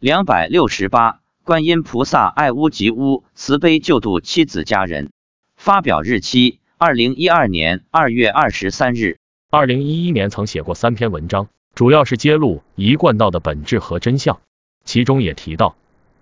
[0.00, 5.10] 两百六十八，观音菩萨爱屋及乌，慈悲救度妻子家人。
[5.56, 9.18] 发表日期：二零一二年二月二十三日。
[9.50, 14.38] 二零一一年曾写过三篇文章，主要是揭露一贯道的本质和真相，
[14.84, 15.74] 其中也提到，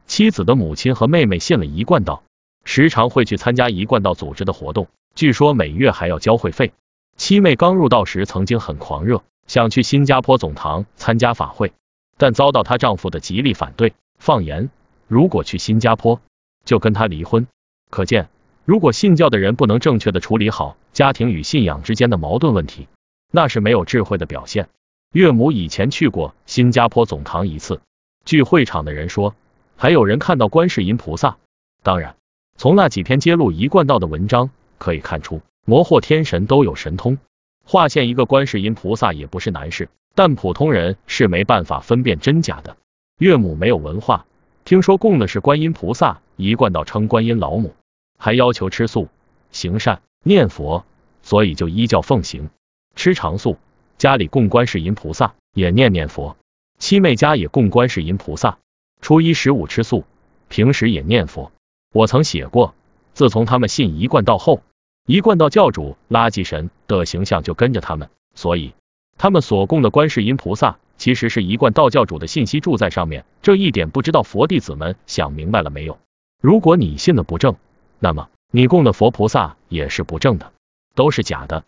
[0.07, 2.23] 妻子的母亲和妹妹信了一贯道，
[2.65, 6.73] 时常会去参加一贯道组织的活动，据说每月还要交会费。
[7.19, 11.75] 七妹刚入道时曾经很狂热，想去新加坡总堂参加法会。
[12.19, 14.71] 但遭到她丈夫的极力反对，放言
[15.07, 16.21] 如果去新加坡，
[16.65, 17.47] 就跟他离婚。
[17.91, 18.29] 可见，
[18.65, 22.89] 如果信教的人不能正确的处理好家庭与信仰之间的矛盾问题，
[23.31, 24.69] 那是没有智慧的表现。
[25.13, 27.81] 岳母以前去过新加坡总堂一次，
[28.25, 29.35] 据会场的人说，
[29.77, 31.37] 还有人看到观世音菩萨。
[31.83, 32.17] 当然，
[32.57, 37.19] 从那几篇揭露一贯道的文章可以看出，魔惑天神都有神通，
[37.65, 39.89] 化现一个观世音菩萨也不是难事。
[40.17, 42.79] 但普通人是没办法分辨真假的。
[43.19, 44.25] 岳母没有文化，
[44.65, 47.75] 听说供的是观音菩萨，一贯道称观音老母，
[48.19, 49.09] 还要求吃素、
[49.53, 50.87] 行善、念佛，
[51.21, 52.49] 所以就依教奉行，
[52.95, 53.59] 吃长素。
[53.99, 56.39] 家里供观世音菩萨，也念念佛。
[56.79, 58.57] 七妹家也供观世音菩萨，
[59.03, 60.05] 初一十五吃素，
[60.49, 61.53] 平时也念佛。
[61.93, 62.75] 我曾写过，
[63.13, 64.63] 自从他们信一贯道后，
[65.07, 68.73] 一贯道教主垃圾神的形象就跟着他们，所以。
[69.19, 75.99] 他们所供的观世音菩萨，其实是一贯道教主的信息住在上面，这一点不知道佛弟子们想明白了没有？
[76.41, 77.57] 如果你信的不正，
[77.99, 80.53] 那么你供的佛菩萨也是不正的，
[80.95, 81.65] 都是假的。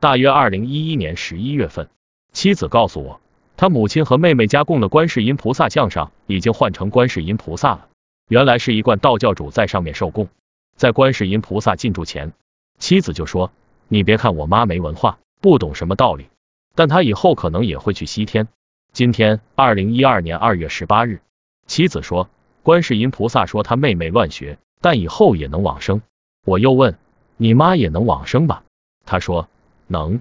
[0.00, 1.88] 大约二零一一年十一月份，
[2.32, 3.20] 妻子告诉我，
[3.56, 7.88] 他母亲和妹妹家供的观世音菩萨像上已经换成观世音菩萨了，
[8.28, 10.28] 原来是一贯道教主在上面受供。
[10.76, 12.32] 在观世音菩萨进驻前，
[12.78, 13.52] 妻子就说
[13.88, 16.26] ：“你别看我妈没文化，不懂什么道理。”
[16.74, 18.48] 但他以后可能也会去西天。
[18.92, 21.20] 今天，二零一二年二月十八日，
[21.66, 22.28] 妻子说，
[22.62, 26.02] 观世音菩萨说他妹妹乱学，但以后也能往生。
[26.44, 26.98] 我又问，
[27.36, 28.64] 你妈也能往生吧？
[29.06, 29.48] 他说
[29.86, 30.20] 能。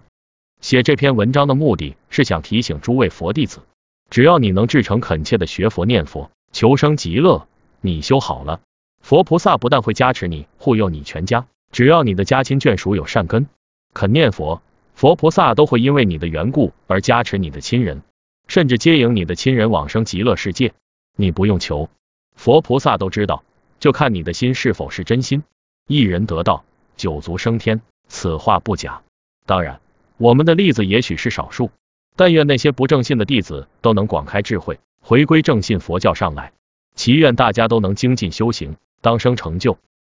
[0.61, 3.61] 写这篇文章的目的是想提醒诸位佛弟子，
[4.09, 7.47] 只要你能至诚恳切的学佛念佛，求生极乐，
[7.81, 8.61] 你修好了，
[9.01, 13.47] 佛菩萨不但会加持你，护佑你全家，只要你的家亲眷属有善根，
[13.93, 14.61] 肯念佛。
[15.01, 18.03] 佛菩萨都会因为你的缘故而加持你的亲人，
[18.47, 20.75] 甚至接引你的亲人往生极乐世界。
[21.15, 21.89] 你不用求，
[22.35, 23.43] 佛菩萨都知道，
[23.79, 25.41] 就看你的心是否是真心。
[25.87, 26.63] 一人得道，
[26.97, 29.01] 九族升天，此话不假。
[29.47, 29.81] 当然，
[30.17, 31.71] 我们的例子也许是少数，
[32.15, 36.53] 但愿那些不正信的弟子都能广开智慧，回归正信佛教上来。
[36.93, 39.79] 祈愿大家都能精进修行，当生成就。